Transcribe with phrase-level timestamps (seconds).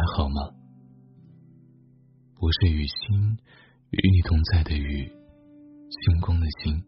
[0.00, 0.40] 还好吗？
[2.38, 3.36] 我是雨欣，
[3.90, 5.04] 与你同在的雨，
[5.90, 6.82] 星光的星。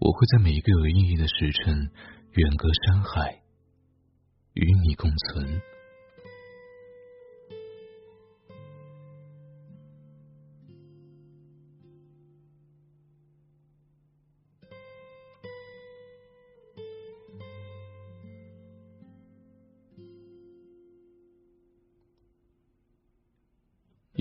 [0.00, 1.92] 我会在每一个有意义的时辰，
[2.32, 3.42] 远隔山海，
[4.54, 5.62] 与你共存。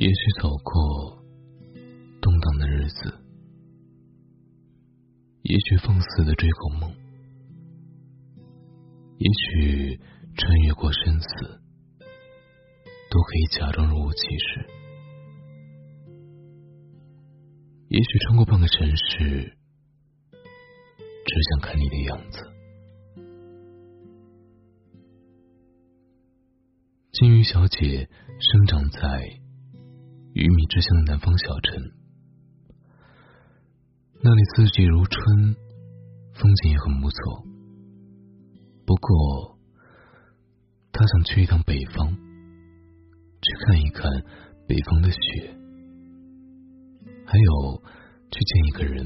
[0.10, 1.22] 也许走过
[2.20, 3.14] 动荡的日子，
[5.44, 6.92] 也许放肆的追过梦，
[9.20, 10.00] 也许
[10.36, 11.62] 穿越过生死，
[13.12, 14.66] 都可以假装若无其事。
[17.90, 19.58] 也许穿过半个城市，
[20.32, 22.52] 只想看你的样子。
[27.12, 29.40] 金鱼小姐生长在。
[30.40, 31.92] 鱼米之乡的南方小城，
[34.24, 35.54] 那里四季如春，
[36.34, 37.44] 风景也很不错。
[38.86, 39.60] 不过，
[40.94, 42.16] 他想去一趟北方，
[43.42, 44.10] 去看一看
[44.66, 45.20] 北方的雪，
[47.26, 47.84] 还有
[48.32, 49.06] 去见一个人，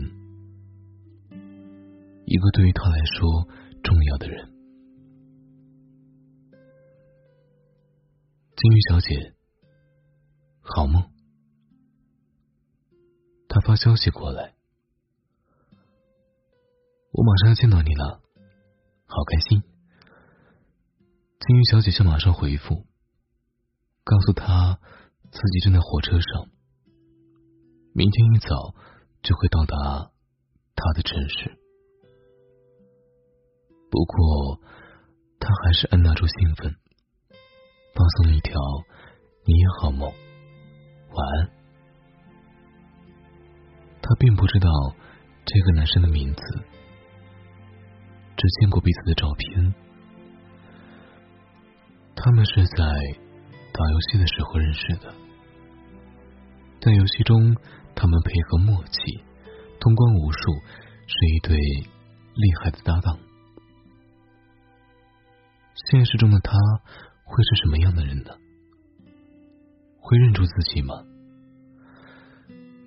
[2.27, 3.47] 一个对于他来说
[3.81, 4.53] 重要的人。
[8.55, 9.33] 金鱼小姐，
[10.61, 11.12] 好梦。
[13.53, 14.55] 他发消息过来，
[17.11, 18.19] 我马上要见到你了，
[19.05, 19.61] 好开心。
[21.39, 22.87] 金鱼小姐就马上回复，
[24.03, 24.79] 告诉他
[25.29, 26.49] 自己正在火车上，
[27.93, 28.73] 明天一早
[29.21, 30.11] 就会到达
[30.75, 31.55] 他的城市。
[33.91, 34.61] 不过，
[35.39, 36.75] 他还是按捺住兴奋，
[37.94, 38.59] 发送了一条
[39.45, 41.51] “你也好梦，晚安”。
[44.03, 44.69] 他并不知道
[45.46, 46.41] 这个男生的名字，
[48.36, 49.74] 只见过彼此的照片。
[52.14, 52.86] 他们是在
[53.72, 55.14] 打游戏的时候认识的，
[56.81, 57.56] 在游戏中，
[57.96, 59.24] 他们配合默契，
[59.80, 60.52] 通关无数，
[61.08, 63.18] 是一对厉害的搭档。
[65.90, 66.52] 现实中的他
[67.24, 68.31] 会是什么样的人呢？
[70.00, 70.94] 会认出自己吗？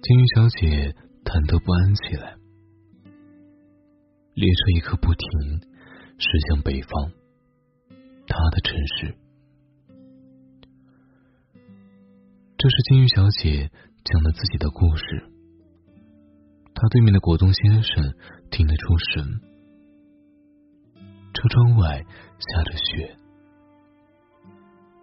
[0.07, 0.95] 金鱼小姐。
[1.25, 2.39] 忐忑不安起来，
[4.35, 5.27] 列车一刻不停
[6.17, 7.11] 驶向北方，
[8.29, 9.19] 他的城市。
[12.57, 13.69] 这是金鱼小姐
[14.05, 15.03] 讲的自己的故事。
[16.73, 18.15] 她对面的果冻先生
[18.53, 19.41] 听得出神。
[21.35, 22.07] 车窗外
[22.39, 23.17] 下着雪，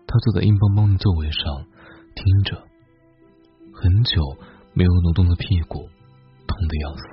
[0.08, 1.44] 他坐在硬邦邦的座位上
[2.16, 2.66] 听着，
[3.74, 4.22] 很久
[4.74, 5.90] 没有挪动的屁股。
[6.46, 7.04] 痛的要死，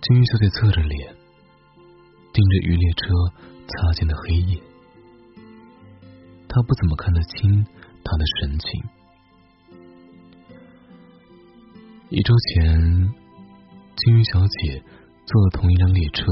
[0.00, 1.14] 金鱼小姐侧着脸，
[2.32, 3.04] 盯着鱼列车
[3.68, 4.60] 擦肩的黑夜。
[6.48, 7.64] 她不怎么看得清
[8.02, 8.82] 他的神情。
[12.08, 12.80] 一周前，
[13.96, 14.82] 金鱼小姐
[15.26, 16.24] 坐了同一辆列车，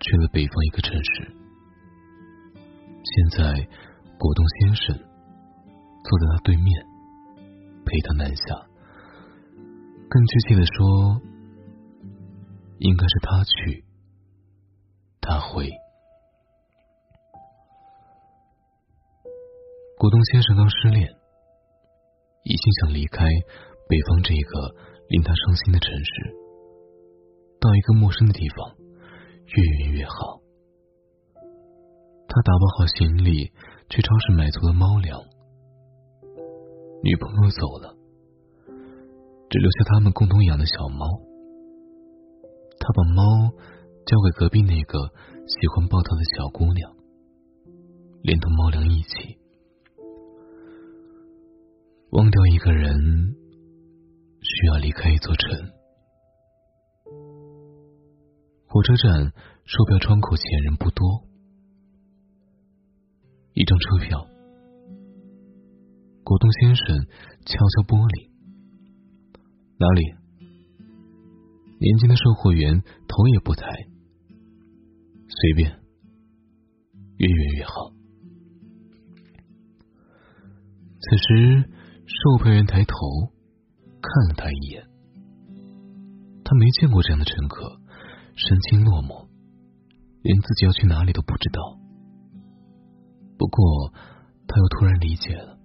[0.00, 1.36] 去了北方一个城市。
[3.04, 3.68] 现在，
[4.18, 6.86] 果冻先生坐在他对面，
[7.84, 8.42] 陪他南下。
[10.08, 11.20] 更确切的说，
[12.78, 13.84] 应该是他去，
[15.20, 15.70] 他回。
[19.98, 21.06] 古东先生刚失恋，
[22.42, 23.24] 一心想离开
[23.86, 24.74] 北方这个
[25.08, 26.34] 令他伤心的城市，
[27.60, 28.74] 到一个陌生的地方，
[29.46, 30.40] 越远越好。
[32.26, 33.52] 他打包好行李，
[33.90, 35.20] 去超市买足了猫粮。
[37.02, 37.96] 女朋友走了。
[39.48, 41.06] 只留下他们共同养的小猫。
[42.78, 43.50] 他把猫
[44.06, 44.98] 交给隔壁那个
[45.46, 46.96] 喜欢抱他的小姑娘，
[48.22, 49.38] 连同猫粮一起。
[52.10, 53.34] 忘掉一个人，
[54.40, 55.58] 需要离开一座城。
[58.66, 59.32] 火车站
[59.64, 61.24] 售票窗口前人不多，
[63.54, 64.26] 一张车票。
[66.30, 66.86] 果冻先生
[67.44, 68.30] 敲敲玻璃。
[69.82, 70.14] 哪里？
[71.80, 73.66] 年轻的售货员头也不抬，
[75.26, 75.74] 随便，
[77.16, 77.90] 越远越好。
[81.00, 81.68] 此时，
[82.06, 82.94] 售票员抬头
[83.98, 84.86] 看了他一眼，
[86.44, 87.80] 他没见过这样的乘客，
[88.36, 89.26] 神情落寞，
[90.22, 91.76] 连自己要去哪里都不知道。
[93.36, 93.92] 不过，
[94.46, 95.58] 他又突然理解了，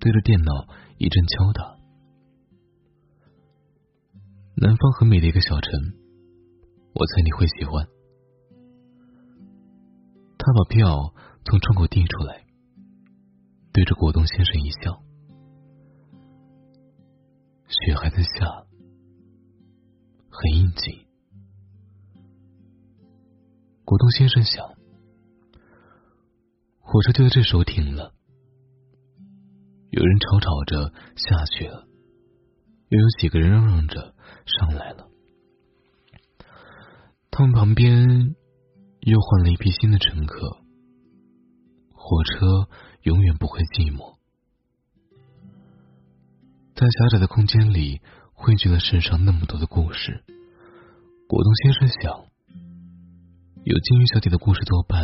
[0.00, 0.66] 对着电脑
[0.96, 1.78] 一阵敲打。
[4.56, 5.72] 南方很美的一个小城，
[6.94, 7.86] 我猜你会喜欢。
[10.38, 11.14] 他把票
[11.44, 12.46] 从窗口递出来，
[13.72, 15.02] 对着果冻先生一笑。
[17.68, 18.64] 雪还在下，
[20.30, 21.06] 很应景。
[23.84, 24.66] 果冻先生想，
[26.78, 28.14] 火车就在这时候停了。
[29.90, 31.86] 有人吵吵着下去了，
[32.88, 34.14] 又有几个人嚷嚷着
[34.46, 35.08] 上来了。
[37.30, 38.34] 他们旁边
[39.00, 40.58] 又换了一批新的乘客。
[41.92, 42.68] 火车
[43.02, 44.16] 永远不会寂寞。
[46.74, 48.00] 在狭窄的空间里
[48.32, 50.24] 汇聚了世上那么多的故事，
[51.28, 52.26] 果冻先生想，
[53.64, 55.02] 有金鱼小姐的故事作伴，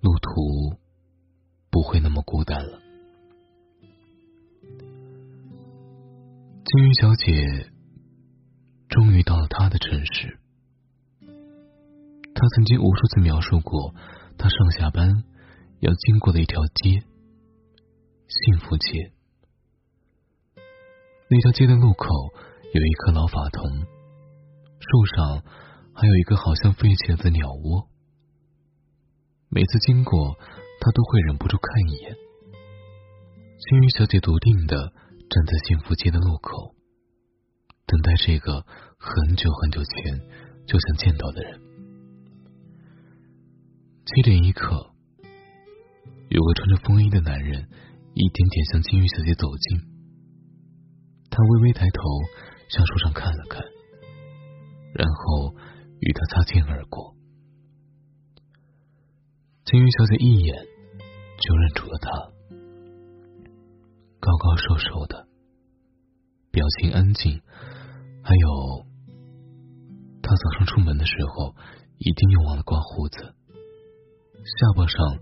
[0.00, 0.76] 路途
[1.70, 2.83] 不会那么孤单了。
[6.94, 7.70] 小姐
[8.88, 10.38] 终于到了她的城市，
[12.34, 13.94] 她曾经无数次描述过
[14.38, 15.24] 她上下班
[15.80, 17.02] 要经过的一条街——
[18.28, 19.12] 幸福街。
[21.28, 22.06] 那条街的路口
[22.72, 23.70] 有一棵老法桐，
[24.78, 25.42] 树上
[25.94, 27.88] 还有一个好像废弃了的鸟窝。
[29.48, 30.36] 每次经过，
[30.80, 32.14] 他都会忍不住看一眼。
[33.58, 34.92] 金鱼小姐笃定的
[35.30, 36.74] 站在幸福街的路口，
[37.86, 38.64] 等待这个
[38.98, 40.20] 很久很久前
[40.66, 41.60] 就想见到的人。
[44.06, 44.90] 七点一刻，
[46.28, 47.68] 有个穿着风衣的男人
[48.14, 49.80] 一点点向金鱼小姐走近。
[51.30, 52.00] 他微微抬头，
[52.68, 53.62] 向树上看了看，
[54.94, 55.54] 然后
[56.00, 57.14] 与他擦肩而过。
[59.64, 60.54] 金鱼小姐一眼
[61.40, 62.08] 就认出了他，
[64.20, 65.26] 高高瘦瘦的，
[66.54, 67.42] 表情安静，
[68.22, 68.86] 还有
[70.22, 71.52] 他早上出门的时候
[71.98, 75.18] 一定又忘了刮胡子，下巴上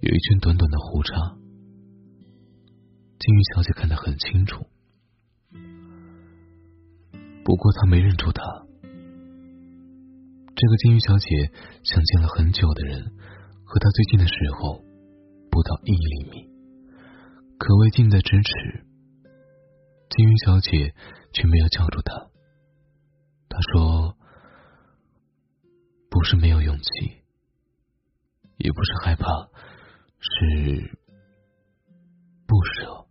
[0.00, 1.12] 有一圈短短的胡茬。
[3.18, 4.64] 金鱼小姐看得很清楚。
[7.44, 8.44] 不过她没认出他，
[10.54, 11.50] 这个金鱼小姐
[11.82, 13.02] 想见了很久的人，
[13.64, 14.84] 和他最近的时候
[15.50, 16.48] 不到一厘米，
[17.58, 18.85] 可谓近在咫尺。
[20.08, 20.94] 金鱼小姐
[21.32, 22.30] 却没有叫住他。
[23.48, 24.16] 她说
[26.10, 26.90] ：“不是没有勇气，
[28.56, 29.26] 也不是害怕，
[30.18, 30.98] 是
[32.46, 33.06] 不舍，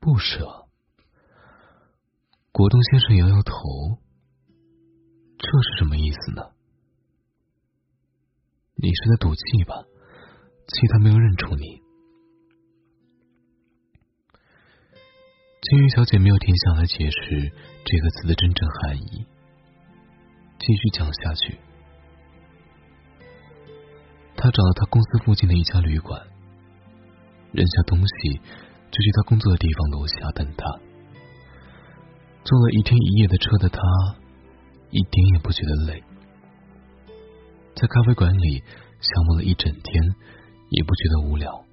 [0.00, 0.66] 不舍。”
[2.52, 3.98] 果冻先生摇摇头，
[5.38, 6.42] 这是什么意思呢？
[8.76, 9.84] 你是在赌气吧？
[10.68, 11.85] 气他没有认出你。
[15.68, 17.52] 青鱼小姐没有停下来解释
[17.84, 19.26] 这个词的真正含义，
[20.60, 21.58] 继续讲下去。
[24.36, 26.22] 他找到他公司附近的一家旅馆，
[27.50, 30.70] 扔下东西，就去他工作的地方楼下等他。
[32.44, 33.80] 坐了一天一夜的车的他，
[34.90, 36.04] 一点也不觉得累，
[37.74, 38.62] 在咖啡馆里
[39.00, 40.14] 消磨了一整天，
[40.70, 41.64] 也不觉得无聊。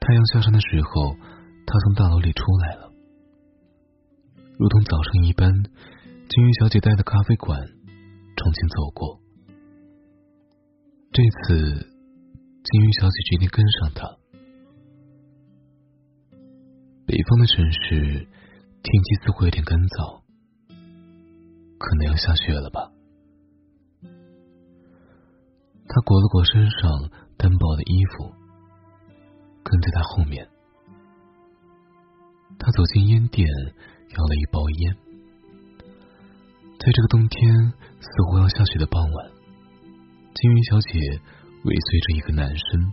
[0.00, 1.16] 太阳下山的时候，
[1.70, 2.92] 他从大楼里出来了，
[4.58, 7.60] 如同早上一般，金鱼小姐待的咖啡馆
[8.36, 9.20] 重新走过。
[11.12, 11.86] 这次，
[12.64, 14.18] 金鱼小姐决定跟上他。
[17.06, 18.26] 北方的城市。
[18.82, 20.22] 天气似乎有点干燥，
[21.76, 22.90] 可能要下雪了吧？
[25.86, 28.32] 他裹了裹身上单薄的衣服，
[29.62, 30.48] 跟在他后面。
[32.60, 34.96] 他走进烟店，要了一包烟。
[36.78, 39.30] 在这个冬天似乎要下雪的傍晚，
[40.34, 40.98] 金鱼小姐
[41.64, 42.92] 尾随着一个男生，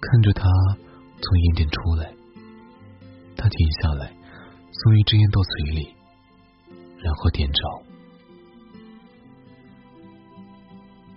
[0.00, 2.12] 看着他从烟店出来，
[3.36, 4.12] 他停下来。
[4.74, 5.94] 送一支烟到嘴里，
[6.98, 7.62] 然后点着。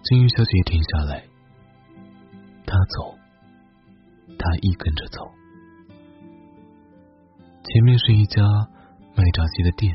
[0.03, 1.25] 金鱼小姐停下来，
[2.65, 3.17] 他走，
[4.37, 5.31] 他亦跟着走。
[7.65, 8.43] 前面是一家
[9.15, 9.91] 卖炸鸡的店，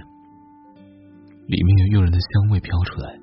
[1.47, 3.15] 里面有诱人的香味飘出来。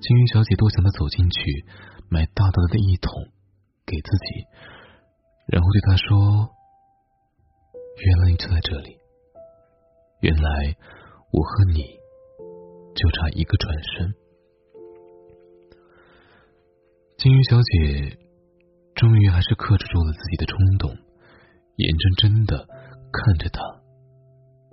[0.00, 1.64] 金鱼小姐多想的走进去，
[2.08, 3.12] 买大大的一桶
[3.84, 4.46] 给自己，
[5.46, 6.50] 然后对他说。
[8.02, 8.96] 原来你就在这里。
[10.20, 10.74] 原来
[11.32, 11.82] 我和你
[12.94, 14.14] 就差一个转身。
[17.18, 18.16] 金鱼小姐
[18.94, 20.96] 终于还是克制住了自己的冲动，
[21.80, 22.68] 眼睁睁的
[23.12, 23.60] 看着他，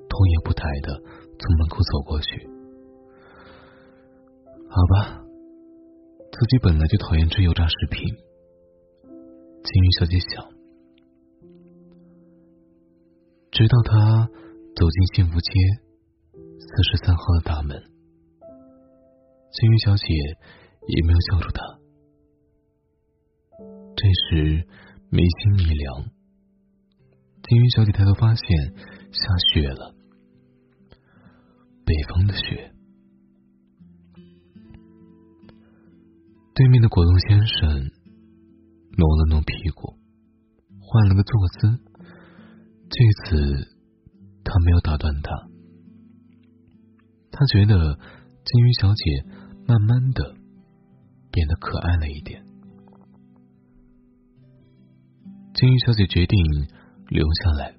[0.10, 1.00] 头也不抬的
[1.40, 2.48] 从门口走过去。
[4.70, 5.24] 好吧，
[6.32, 8.04] 自己本来就讨厌吃油炸食品。
[9.64, 10.46] 金鱼小姐想，
[13.52, 14.28] 直到她
[14.76, 15.52] 走进幸福街
[16.60, 17.82] 四十三号的大门，
[19.52, 20.06] 金鱼小姐
[20.88, 21.80] 也没有叫住他。
[23.96, 24.68] 这时，
[25.10, 26.06] 眉心一凉，
[27.50, 28.46] 金鱼小姐抬头发现
[29.10, 29.96] 下雪了，
[31.86, 32.74] 北方的雪。
[36.54, 37.70] 对面的果冻先生
[38.98, 39.96] 挪了挪屁股，
[40.82, 41.80] 换了个坐姿。
[42.90, 43.68] 这次
[44.44, 45.32] 他没有打断他，
[47.32, 49.24] 他觉得金鱼小姐
[49.66, 50.36] 慢慢的
[51.32, 52.44] 变得可爱了一点。
[55.54, 56.38] 金鱼小姐决定
[57.10, 57.72] 留下来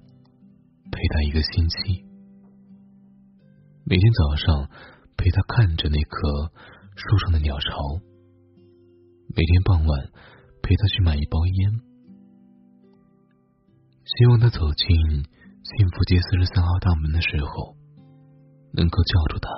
[0.91, 2.03] 陪他一个星期，
[3.85, 4.69] 每天早上
[5.17, 6.51] 陪他看着那棵
[6.95, 7.69] 树上的鸟巢，
[9.35, 10.09] 每天傍晚
[10.63, 11.79] 陪他去买一包烟，
[14.03, 17.77] 希望他走进幸福街四十三号大门的时候
[18.73, 19.49] 能够叫住他，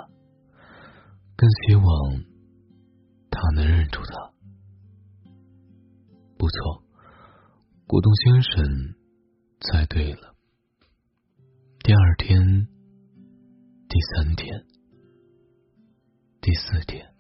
[1.38, 1.86] 更希望
[3.30, 4.34] 他能认出他。
[6.38, 6.84] 不错。
[7.88, 8.96] 果冻先生
[9.62, 10.36] 猜对了。
[11.84, 12.68] 第二天、
[13.88, 14.66] 第三天、
[16.42, 17.14] 第四天，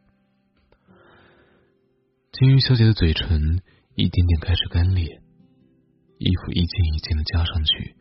[2.31, 3.61] 金鱼小姐的嘴唇
[3.93, 5.21] 一点点开始干裂，
[6.17, 7.95] 衣服一件一件的加上去，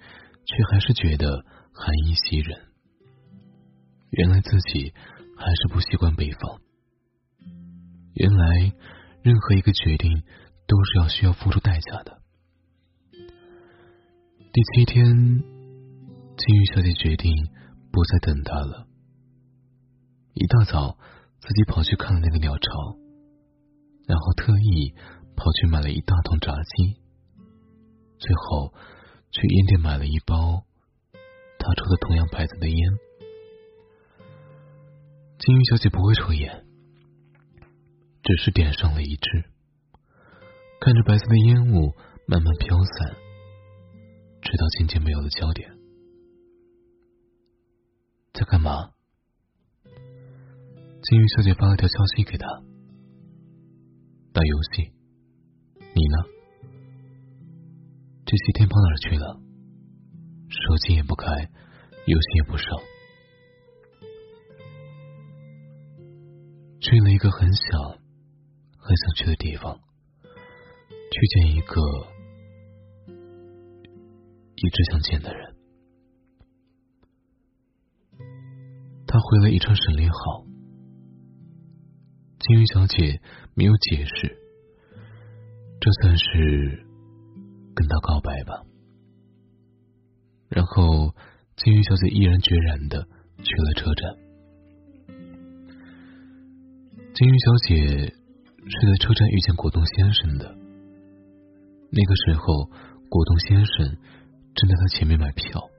[0.46, 1.44] 却还是觉得
[1.74, 2.66] 寒意袭人。
[4.10, 4.94] 原来自己
[5.36, 6.60] 还是不习惯北方。
[8.14, 8.72] 原来
[9.22, 10.22] 任何一个决定
[10.66, 12.19] 都是要需要付出代价的。
[14.52, 17.32] 第七天，金鱼小姐决定
[17.92, 18.88] 不再等他了。
[20.34, 20.98] 一大早，
[21.38, 22.98] 自己跑去看了那个鸟巢，
[24.08, 24.92] 然后特意
[25.36, 26.96] 跑去买了一大桶炸鸡，
[28.18, 28.74] 最后
[29.30, 30.64] 去烟店买了一包
[31.56, 32.76] 他抽的同样牌子的烟。
[35.38, 36.66] 金鱼小姐不会抽烟，
[38.24, 39.44] 只是点上了一支，
[40.80, 41.94] 看着白色的烟雾
[42.26, 43.29] 慢慢飘散。
[44.50, 45.70] 直到渐渐没有了焦点，
[48.32, 48.90] 在干嘛？
[49.84, 52.48] 金鱼小姐发了条消息给他：
[54.32, 54.90] 打游戏。
[55.94, 56.16] 你呢？
[58.26, 59.40] 这些天跑哪儿去了？
[60.48, 61.30] 手机也不开，
[62.06, 62.76] 游戏也不上，
[66.80, 67.78] 去了一个很小、
[68.78, 69.78] 很想去的地方，
[71.12, 72.19] 去见一个。
[74.62, 75.54] 一直想见的人，
[79.06, 80.44] 他回了一串省略号。
[82.40, 83.22] 金鱼小姐
[83.54, 84.36] 没有解释，
[85.80, 86.86] 这算是
[87.74, 88.66] 跟他告白吧。
[90.50, 91.14] 然后，
[91.56, 94.14] 金鱼小姐毅然决然的去了车站。
[97.14, 97.76] 金鱼小姐
[98.12, 100.54] 是在车站遇见果冻先生的。
[101.92, 102.66] 那个时候，
[103.08, 103.96] 果冻先生。
[104.60, 105.70] 正在他前面买票，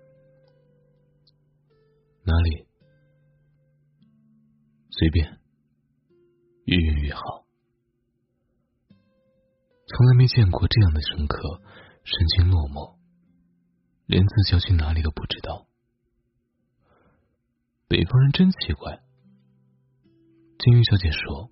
[2.24, 2.66] 哪里？
[4.90, 5.40] 随便，
[6.66, 7.46] 越远越好。
[9.86, 11.62] 从来没见过这样的乘客，
[12.04, 12.98] 神情落寞，
[14.08, 15.68] 连自己要去哪里都不知道。
[17.88, 19.00] 北方人真奇怪。
[20.58, 21.52] 金鱼小姐说。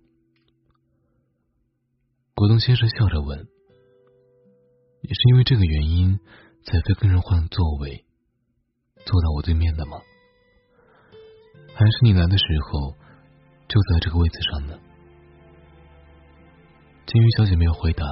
[2.34, 3.38] 果冻先生笑着问
[5.04, 6.20] ：“也是因为这个原因？”
[6.64, 8.06] 才非跟人换座位，
[9.06, 10.00] 坐到我对面的吗？
[11.74, 12.92] 还是你来的时候
[13.68, 14.78] 就在这个位子上呢？
[17.06, 18.06] 金鱼小姐没有回答，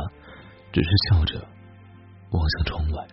[0.72, 1.48] 只是笑着
[2.32, 3.08] 望向窗外。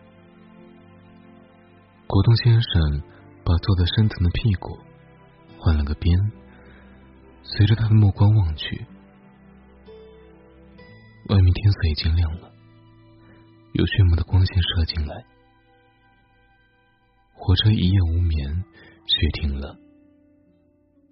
[2.07, 3.03] 果冻先生
[3.45, 4.79] 把坐在深层的屁股
[5.59, 6.17] 换了个边，
[7.43, 8.87] 随着他的目光望去，
[11.29, 12.54] 外面天色已经亮了。
[13.75, 15.25] 有炫目的光线射进来，
[17.33, 18.64] 火车一夜无眠，
[19.04, 19.76] 雪停了，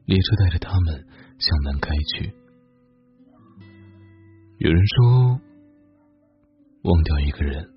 [0.07, 1.05] 列车带着他们
[1.41, 2.33] 向南开去。
[4.59, 5.41] 有人说，
[6.85, 7.69] 忘掉一个人，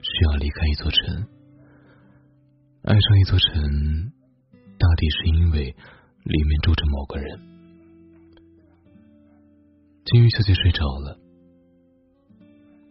[0.00, 1.26] 需要离开一座城；
[2.84, 4.10] 爱上一座城，
[4.78, 5.64] 大抵是因为
[6.22, 7.38] 里面住着某个人。
[10.06, 11.20] 金鱼小姐睡着了，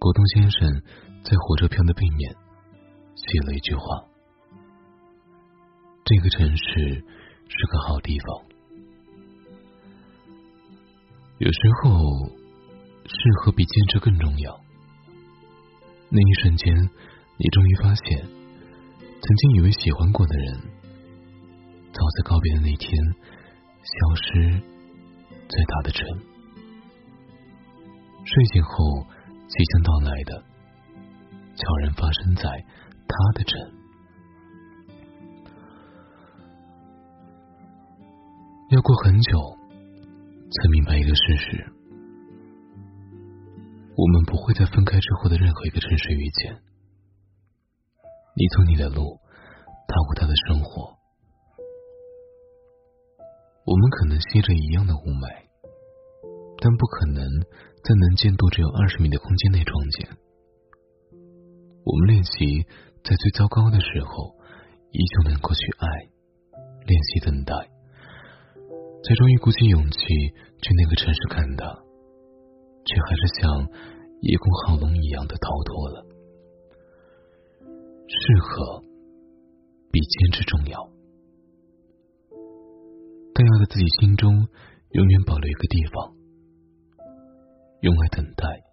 [0.04, 0.82] 果冻先生
[1.24, 2.36] 在火车票的背面
[3.16, 3.82] 写了一句话
[6.04, 7.06] ：“这个城市
[7.48, 8.28] 是个好地方。”
[11.40, 12.28] 有时候，
[13.06, 14.60] 适合比坚持更重要。
[16.10, 16.76] 那一瞬间，
[17.38, 18.28] 你终于发现，
[19.00, 20.60] 曾经以为喜欢过的人，
[21.94, 22.92] 早在告别的那天，
[23.80, 24.52] 消失
[25.48, 26.06] 在他的城。
[28.26, 29.08] 睡醒后，
[29.54, 30.44] 即将到来的，
[31.56, 32.44] 悄然发生在
[33.08, 33.60] 他的城。
[38.70, 39.58] 要过很久。
[40.56, 41.74] 才明白一个事实：
[43.98, 46.62] 我们不会在分开之后的任何一个城市遇见。
[48.36, 49.20] 你走你的路，
[49.88, 50.96] 他过他的生活。
[53.66, 55.28] 我们可能吸着一样的雾霾，
[56.62, 57.26] 但不可能
[57.84, 60.08] 在能见度只有二十米的空间内撞见。
[61.84, 62.64] 我们练习
[63.04, 64.34] 在最糟糕的时候，
[64.92, 65.88] 依旧能够去爱，
[66.88, 67.54] 练习等待。
[69.04, 71.66] 才终于鼓起勇气去那个城市看他，
[72.86, 73.68] 却还是像
[74.22, 76.06] 叶公好龙一样的逃脱了。
[78.08, 78.82] 适合
[79.92, 80.80] 比坚持重要，
[83.34, 84.48] 但要在自己心中
[84.92, 86.16] 永远保留一个地方，
[87.84, 88.64] 用来等待，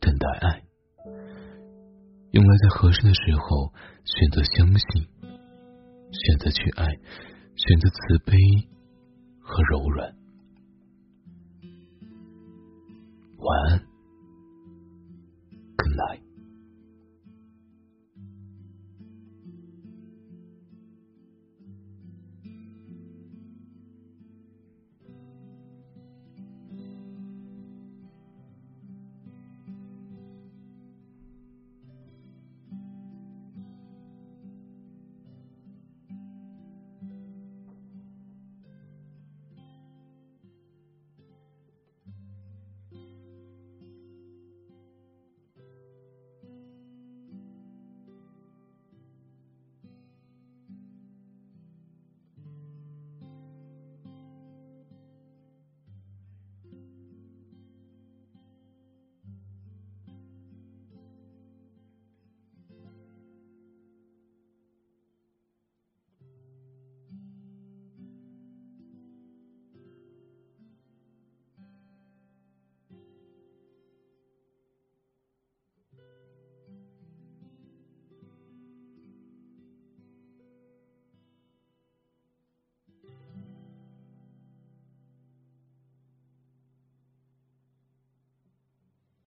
[0.00, 0.62] 等待爱，
[2.30, 3.74] 用来在合适的时候
[4.06, 5.06] 选择相信，
[6.12, 6.86] 选择去爱。
[7.54, 8.32] 选择慈悲
[9.38, 10.14] 和柔软。
[13.36, 13.91] 晚安。